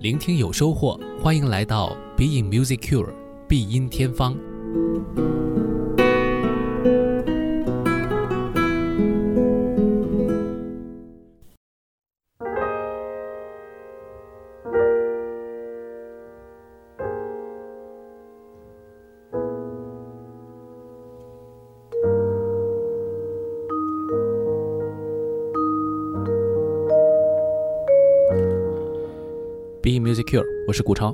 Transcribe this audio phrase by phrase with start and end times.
[0.00, 3.12] 聆听有收获，欢迎来到 Be in Music Cure
[3.48, 4.36] 必音天方。
[30.78, 31.12] 是顾超，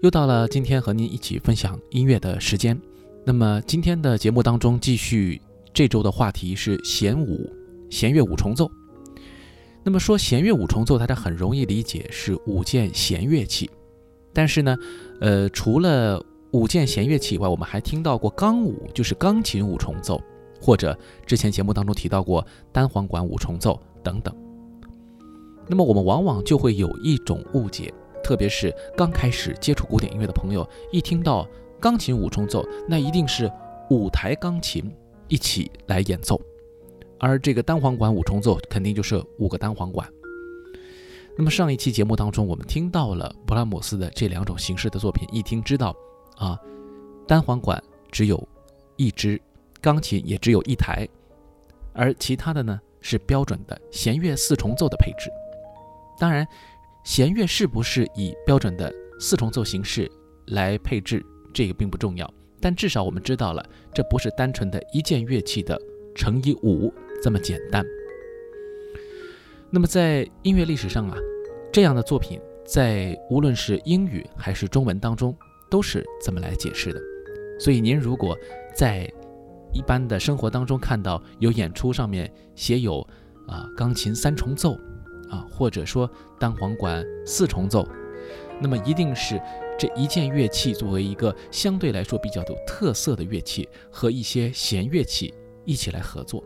[0.00, 2.80] 又到了今天和您一起分享音乐的时间。
[3.22, 5.38] 那么今天的节目当中，继续
[5.74, 7.52] 这周的话题是弦五，
[7.90, 8.70] 弦乐五重奏。
[9.82, 13.70] 那么说弦乐五重奏，大家很容易理解是五件弦乐器。
[14.32, 14.74] 但是呢，
[15.20, 20.18] 呃，除了五件弦乐器以外，我们还听到过钢五，就是钢琴五重奏，
[20.58, 22.42] 或者之前节目当中提到过
[22.72, 24.34] 单簧管五重奏等等。
[25.68, 27.92] 那么我们往往就会有一种误解，
[28.24, 31.46] 特别是刚开始接触古典音乐的朋友，一听到
[31.78, 33.48] 钢琴五重奏，那一定是
[33.90, 34.90] 五台钢琴
[35.28, 36.40] 一起来演奏，
[37.20, 40.08] 而这个单簧管五重奏肯定就是五个单簧管。
[41.36, 45.94] 那么上一期节目当中，我们听到了勃拉姆斯的这两种形式的作品，一听知道
[46.36, 46.58] 啊，
[47.28, 48.42] 单簧管只有
[48.96, 49.38] 一支，
[49.82, 51.06] 钢琴也只有一台，
[51.92, 55.28] 而其他的呢是标准的弦乐四重奏的配置。
[56.16, 56.46] 当然，
[57.04, 60.10] 弦乐是不是以标准的四重奏形式
[60.46, 62.28] 来配置，这个并不重要。
[62.60, 65.78] 但至少我们知道了，这不是单纯的一件乐器的
[66.14, 67.84] 乘以五这么简单。
[69.70, 71.16] 那么在音乐历史上啊，
[71.70, 75.36] 这样的作品在无论是英语还是中文当中
[75.70, 77.00] 都是这么来解释的。
[77.60, 78.34] 所以您如果
[78.74, 79.12] 在
[79.74, 83.06] 一般的生活当中看到有演出上面写有
[83.46, 84.74] 啊钢琴三重奏。
[85.34, 87.86] 啊，或者说单簧管四重奏，
[88.60, 89.40] 那么一定是
[89.76, 95.34] 这一件乐器作为一个相对来说比较有特色的乐器，和一些弦乐器
[95.64, 96.42] 一起来合作。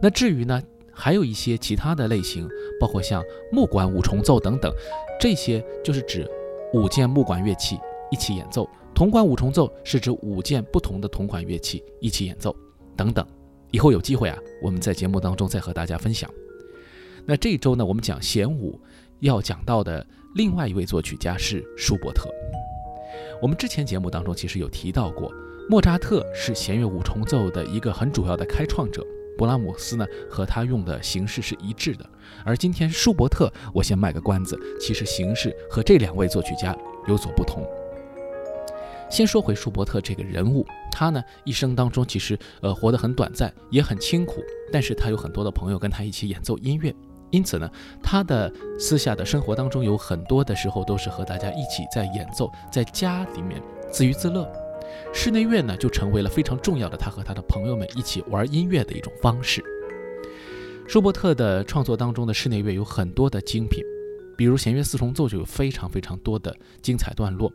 [0.00, 0.60] 那至于呢，
[0.92, 2.48] 还有一些其他的类型，
[2.80, 3.22] 包括像
[3.52, 4.72] 木管五重奏等等，
[5.20, 6.28] 这些就是指
[6.72, 7.78] 五件木管乐器
[8.10, 12.54] 一起演奏；铜管五重奏是指五件不同的铜管乐器一起演奏
[12.96, 13.24] 等等。
[13.70, 16.28] 以后有机会啊，我们在节目当中再和大家分享。
[17.26, 18.78] 那这一周呢，我们讲弦五
[19.20, 22.28] 要讲到的另外一位作曲家是舒伯特。
[23.40, 25.32] 我们之前节目当中其实有提到过，
[25.68, 29.02] 莫扎特是弦乐五重奏的一个很主要的开创者，
[29.38, 32.04] 勃拉姆斯呢和他用的形式是一致的。
[32.44, 36.76] 而今天舒伯特，我先卖个关子，其实形式和这两位作曲家
[37.08, 37.66] 有所不同。
[39.10, 44.42] 先说回舒伯特这个人物，他呢一生当中其实呃活得很短暂，也很清苦，
[44.72, 46.94] 但是他有很多的朋友跟他一起演奏音乐。
[47.34, 47.68] 因此呢，
[48.00, 54.48] 他的私下的生活当中有很多的时候都是和大家一起在演奏，在家里面自娱自乐。
[55.12, 59.64] 室内乐呢就成为了非常重要的他和他的朋友们一起玩音乐的一种方式。
[60.86, 63.82] 舒伯特的创作当中的室内乐有很多的精品，
[64.36, 67.52] 比如弦乐四重奏就有非常非常多的精彩段落。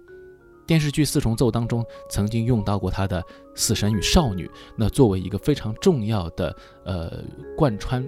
[0.67, 3.21] 电视剧四重奏当中曾经用到过他的
[3.55, 4.45] 《死神与少女》，
[4.75, 6.53] 那作为一个非常重要的
[6.83, 7.23] 呃
[7.55, 8.05] 贯穿。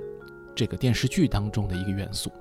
[0.56, 2.32] 这个电视剧当中的一个元素。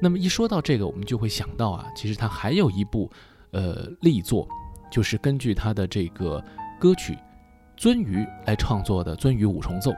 [0.00, 3.10] 那么一说到这个，我们就会想到啊，其实他还有一部
[3.50, 4.48] 呃力作，
[4.92, 6.42] 就是根据他的这个
[6.78, 7.14] 歌曲
[7.76, 9.90] 《鳟鱼》来创作的《鳟鱼五重奏》。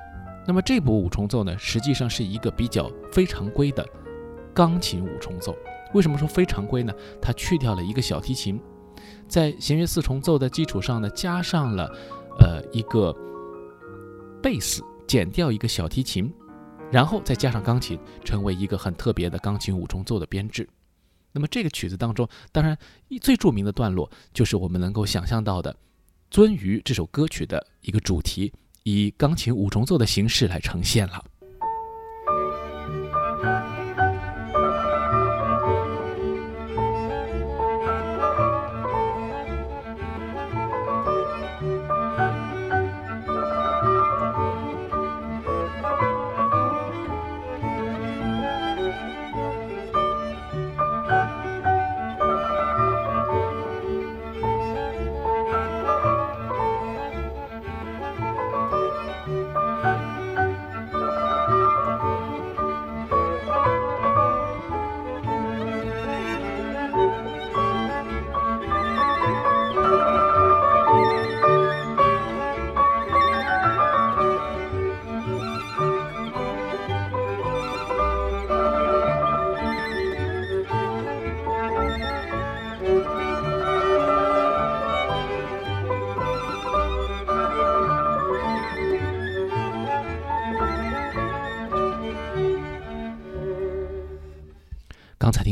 [0.46, 3.86] 那么这部五重奏呢，实际上是一个比较非常规的
[4.54, 5.54] 钢琴五重奏。
[5.92, 6.92] 为什么说非常规呢？
[7.20, 8.58] 它去掉了一个小提琴，
[9.28, 11.84] 在弦乐四重奏的基础上呢，加上了
[12.38, 13.14] 呃一个
[14.42, 16.32] 贝斯，减掉一个小提琴。
[16.90, 20.68] 然后再加上钢琴，成为一个很特别的钢琴五重奏的编制。
[21.32, 22.76] 那么这个曲子当中，当然
[23.20, 25.72] 最著名的段落就是我们能够想象到的
[26.34, 28.52] 《鳟鱼》这首歌曲的一个主题，
[28.82, 31.24] 以钢琴五重奏的形式来呈现了。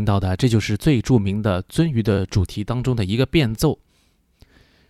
[0.08, 3.78] 到的，这就是最著名的鳟鱼的主题当中的一个变奏。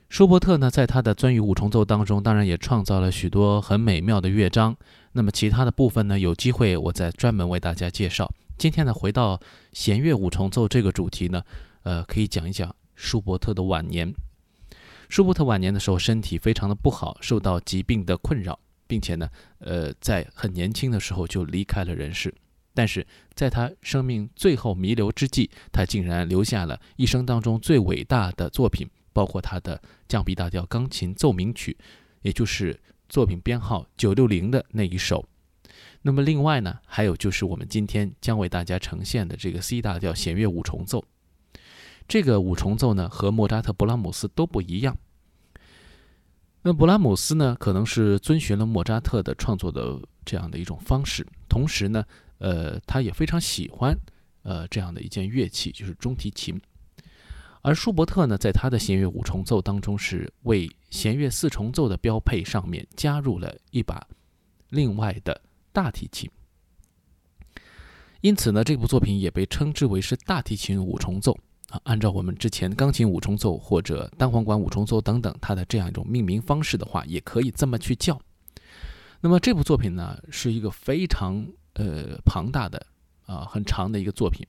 [0.09, 4.77] 舒伯特呢，在他的鳟鱼五重奏当中，当然也创造了许多很美妙的乐章。
[5.11, 8.33] 那么其他的部分呢，有机会我再专门为大家介绍。
[8.57, 9.41] 今天呢，回到
[9.73, 11.43] 弦乐五重奏这个主题呢，
[11.83, 14.15] 呃，可以讲一讲舒伯特的晚年。
[15.09, 18.57] 舒伯特晚年的时候，身体非常的不好，受到疾病的困扰，
[18.87, 19.29] 并且呢，
[19.59, 22.33] 呃，在很年轻的时候就离开了人世。
[22.79, 23.05] 但是
[23.35, 31.77] 在他生命最后弥留之际，他竟然留下了一生当中最伟大的作品，包括他的降 B 大调钢琴奏鸣曲，
[32.23, 35.27] 也就是作品编号九六零的那一首。
[36.03, 41.05] 那么另外呢，还有就是我们今天将为大家呈现的这个 C 大调弦乐五重奏。
[42.07, 44.97] 这个五重奏呢，和莫扎特、勃拉姆斯都不一样。
[46.63, 52.05] 那勃拉姆斯呢，可能是遵循了莫扎特的创作的这样的一种方式，同时呢，
[52.39, 53.97] 呃，他也非常喜欢
[54.43, 56.61] 呃这样的一件乐器，就是中提琴。
[57.63, 64.07] 而舒伯特呢，在他的弦乐五重奏当中，是为弦乐四重奏的标配上面加入了一把
[64.71, 65.41] 另外的
[65.73, 66.31] 大提琴。
[68.21, 71.37] 因此呢，这部作品也被称之为是大提琴五重奏。
[71.69, 78.19] 啊，按照我们之前钢琴五重奏或者单簧管五重奏等等它的这样一种命名方式的话，也可以这么去叫。
[79.21, 82.85] 那么这部作品呢，是一个非常呃庞大的
[83.27, 84.47] 啊很长的一个作品，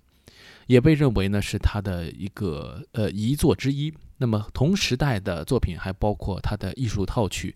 [0.67, 3.93] 也被认为呢是他的一个呃遗作之一。
[4.17, 7.55] 那么同时代的作品还包括他的艺术套曲，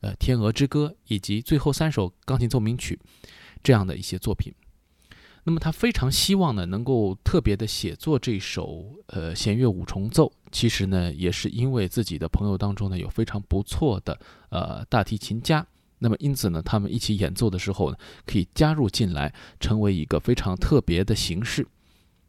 [0.00, 2.98] 呃《天鹅之歌》以及最后三首钢琴奏鸣曲
[3.62, 4.52] 这样的一些作品。
[5.44, 10.30] 那么他非常希望呢，能够特别的写作这首呃弦乐五重奏。
[10.52, 14.20] 其实呢，也是因为自己的朋友当中呢有非常不错的
[14.50, 15.66] 呃大提琴家，
[16.02, 17.96] 那么因此呢，他们一起演奏的时候呢，
[18.26, 21.64] 可以加入进来，成为一个非常特别的形式。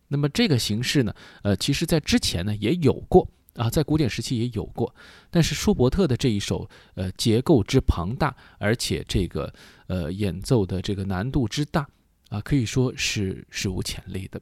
[0.09, 4.93] 那么这个形式呢，呃，其实在之前呢也有过啊，在古典时期也有过，
[5.31, 9.51] 但是舒伯特的这一首呃结构之庞大，而且这个
[9.87, 11.87] 呃演奏的这个难度之大。
[12.29, 14.41] 啊，可以说是史无前例的。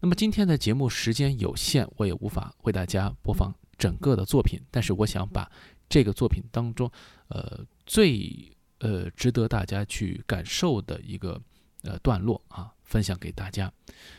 [0.00, 4.58] 那么今天的节目时间有限，我也无法为大家播放整个的作品。
[4.70, 5.46] 但是我想把
[5.90, 6.90] 这个作品当中，
[7.28, 11.38] 呃，最呃值得大家去感受的一个
[11.82, 13.70] 呃段落啊，分享给大家。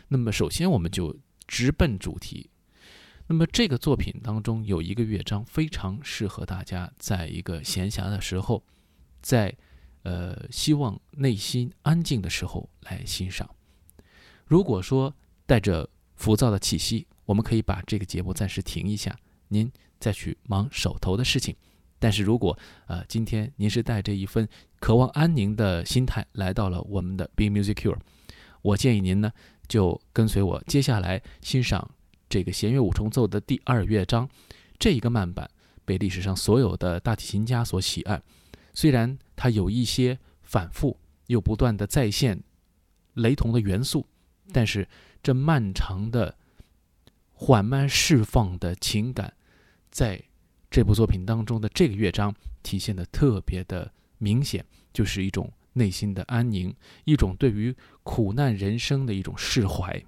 [0.08, 2.48] 那么首先我们就直奔主题。
[3.26, 8.64] 那么这个作品当中有一个乐章非常适合大家在一个闲暇的时候，
[9.24, 9.58] 在。
[10.04, 13.48] 呃，希望内心安静的时候来欣赏。
[14.48, 15.16] 如果说
[15.46, 19.16] 带着浮躁的气息，我们可以把这个节目暂时停一下，
[19.50, 19.72] 您
[20.02, 21.56] 再去忙手头的事情。
[21.98, 22.58] 但是如果
[22.88, 24.50] 呃今天您是带着一份
[24.80, 28.00] 渴望安宁的心态来到了我们的 Be Music Cure，
[28.64, 29.32] 我建议您呢
[29.68, 31.92] 就跟随我接下来欣赏
[32.28, 34.28] 这个弦乐五重奏的第二乐章。
[34.80, 35.48] 这一个慢板
[35.86, 38.20] 被历史上所有的大提琴家所喜爱。
[38.74, 42.42] 虽然它有一些反复又不断的再现
[43.14, 44.08] 雷同的元素，
[44.52, 44.90] 但是
[45.22, 46.36] 这漫长的
[47.34, 49.34] 缓慢释放的情感，
[49.92, 50.20] 在
[50.72, 52.34] 这部作品当中的这个乐章
[52.64, 60.02] 体现的特别的明显，就是一种内心的安宁，一种对于苦难人生的一种释怀。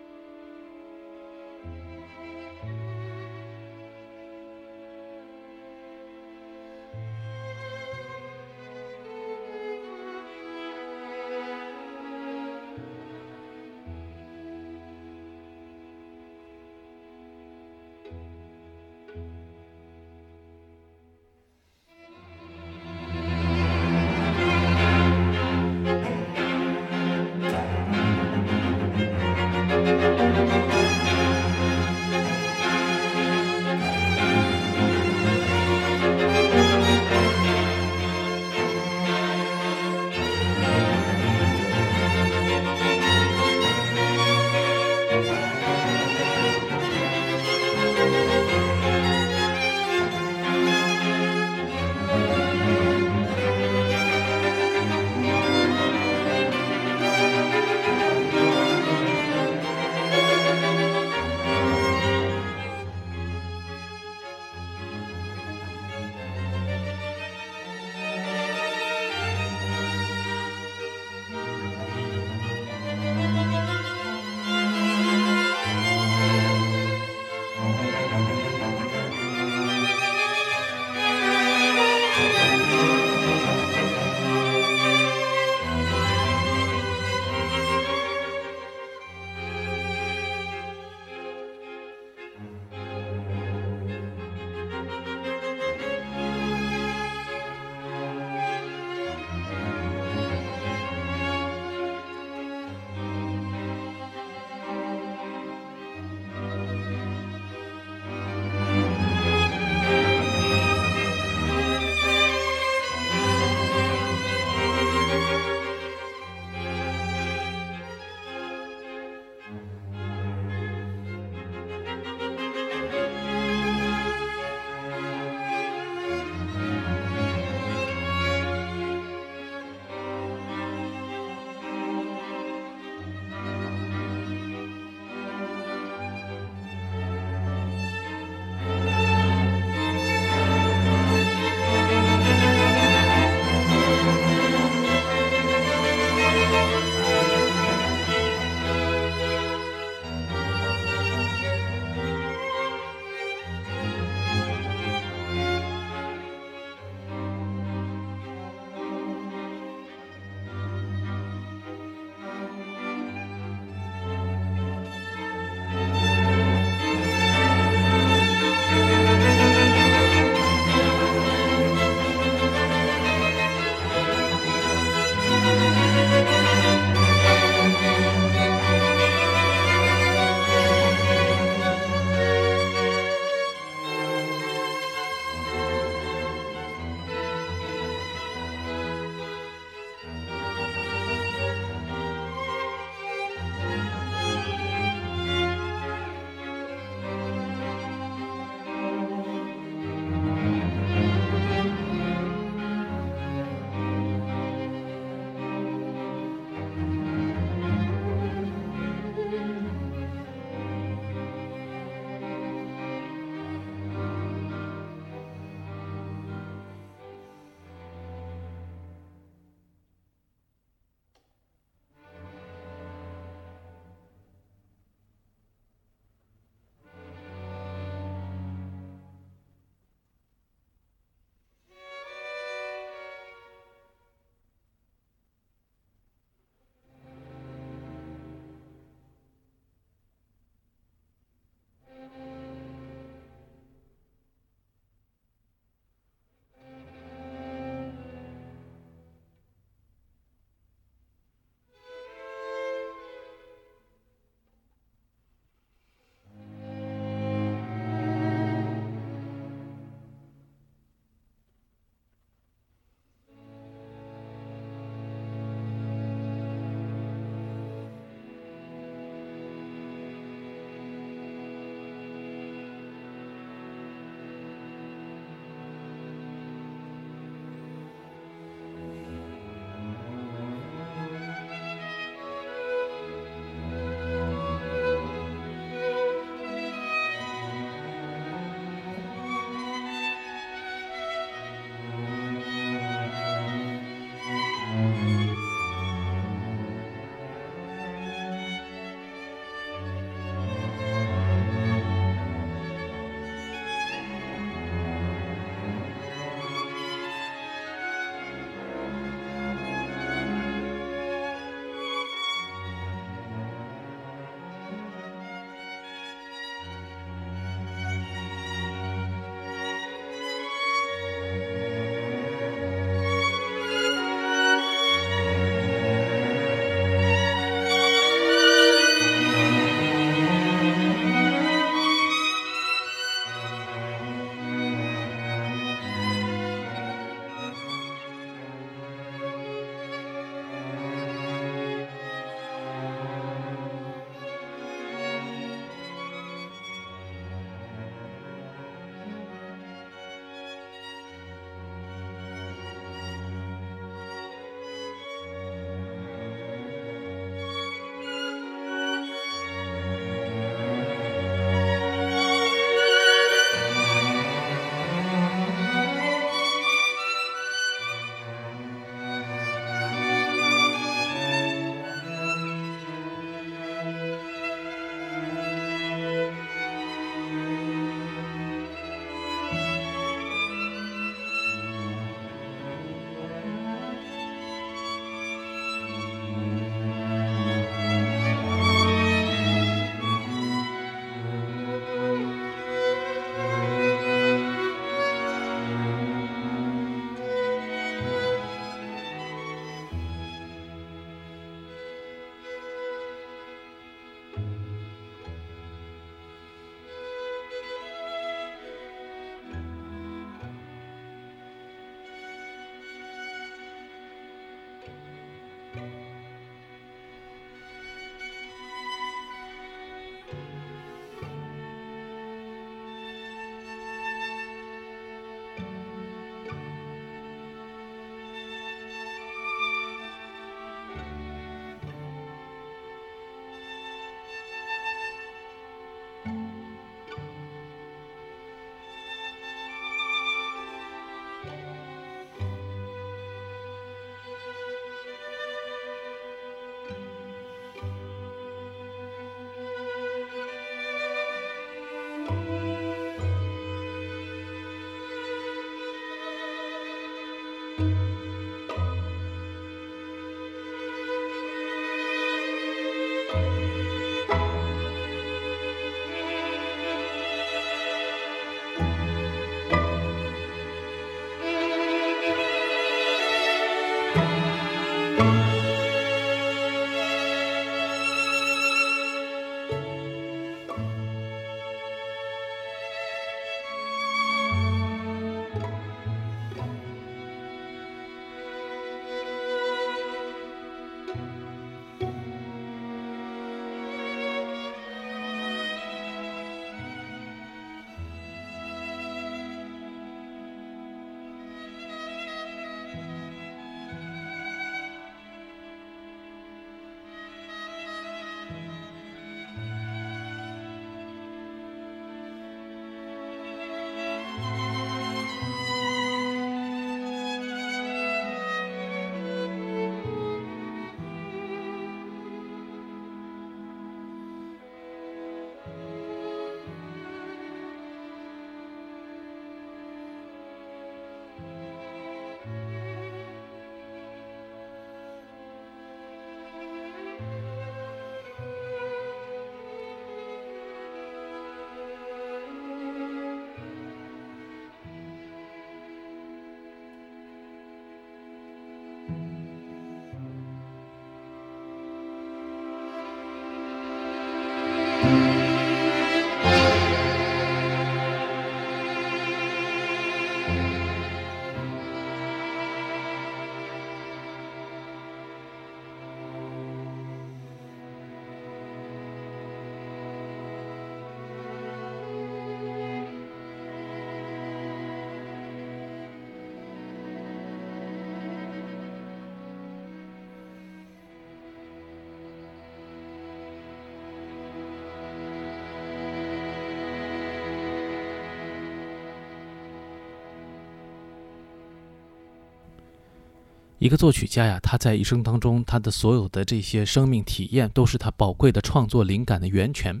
[593.82, 600.00] 一个作曲家呀，他在一生当中，他的所有的这些生命体验，都是他宝贵的创作灵感的源泉。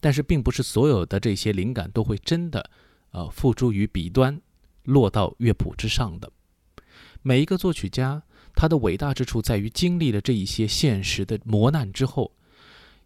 [0.00, 2.68] 但是，并不是所有的这些灵感都会真的，
[3.12, 4.42] 呃，付诸于笔端，
[4.82, 6.32] 落到乐谱之上的。
[7.22, 8.20] 每一个作曲家，
[8.52, 12.32] 他的伟大之处在于经历了这一些现实的磨难之后，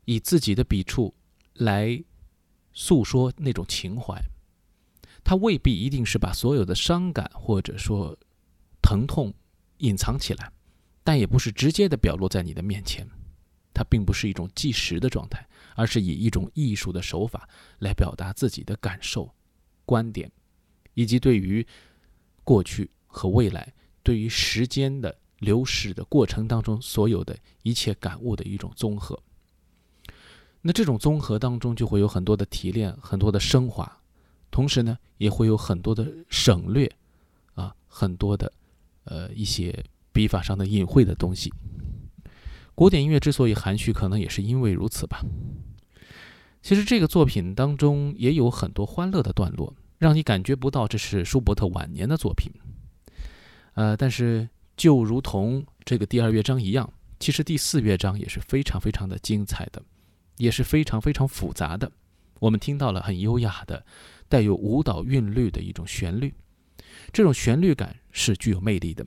[0.07, 1.13] 以自己的笔触
[1.53, 2.03] 来
[2.73, 4.19] 诉说那种情怀。
[5.23, 8.17] 他未必一定是把所有的伤感或者说
[8.81, 9.35] 疼痛。
[9.79, 10.53] 隐藏起来，
[11.03, 13.07] 但也不是直接的表露在你的面前。
[13.75, 19.33] 它并不是一种计时的状态，而是以一种艺术的手法来表达自己的感受、
[19.85, 20.29] 观点，
[20.95, 21.65] 以及对于
[22.43, 29.17] 过去和未来、对于时间的流逝的过程当中所有的一切感悟的一种综合。
[30.61, 34.01] 那这种综合当中就会有很多的提炼、很多的升华，
[34.51, 36.91] 同时呢，也会有很多的省略，
[37.55, 38.53] 啊，很多的。
[39.09, 41.53] 呃，一些笔法上的隐晦的东西。
[42.75, 45.25] 古典音乐之所以含蓄，可能也是因为如此吧。
[46.63, 52.53] 其实这个作品当中也有很多欢乐的段落，让你感觉不到这是舒伯特晚年的作品。
[53.75, 59.83] 呃，但是就如同这个第二乐章一样，其实第四乐章也是非常非常的精彩的，
[60.37, 61.91] 也是非常非常复杂的。
[62.41, 63.85] 我们听到了很优雅的、
[64.29, 66.35] 带有舞蹈韵律的一种旋律。
[67.13, 69.05] 这种旋律感是具有魅力的，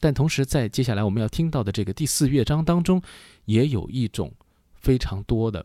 [0.00, 3.00] 但同时在接下来我们要听到的这个第四乐章当中，
[3.44, 4.32] 也有一种
[4.74, 5.64] 非常多的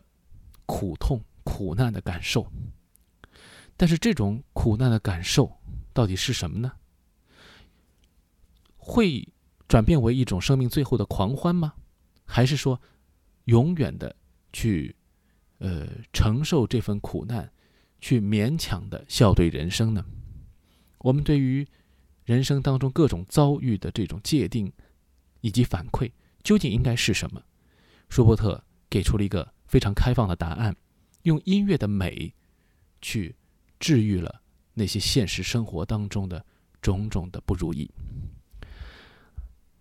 [0.66, 2.50] 苦痛、苦难的感受。
[3.76, 5.50] 但是这种苦难的感受
[5.92, 6.72] 到底是什么呢？
[8.76, 9.26] 会
[9.66, 11.74] 转变为一种生命最后的狂欢吗？
[12.24, 12.80] 还是说
[13.44, 14.14] 永远的
[14.52, 14.94] 去
[15.58, 17.50] 呃承受这份苦难，
[18.00, 20.04] 去勉强的笑对人生呢？
[20.98, 21.66] 我们对于
[22.28, 24.70] 人生当中各种遭遇的这种界定
[25.40, 26.12] 以及反馈，
[26.42, 27.42] 究竟应该是什么？
[28.10, 30.76] 舒伯特给出了一个非常开放的答案，
[31.22, 32.34] 用音乐的美
[33.00, 33.34] 去
[33.80, 34.42] 治愈了
[34.74, 36.44] 那些现实生活当中的
[36.82, 37.90] 种种的不如意。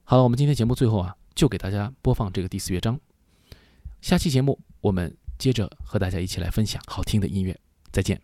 [0.06, 2.98] 好了，我们今天节目最后啊，就给大家播放这个第四乐章。
[4.00, 7.60] 下期节目我们接着和大家一起来分享好听的音乐。
[7.92, 8.22] 再见。